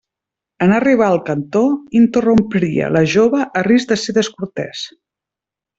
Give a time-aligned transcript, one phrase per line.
[0.67, 1.61] En arribar al cantó,
[1.99, 4.87] interrompria la jove, a risc de ser descortès.